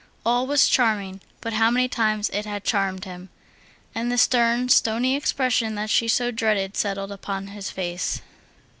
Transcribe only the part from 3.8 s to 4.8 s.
And the stern,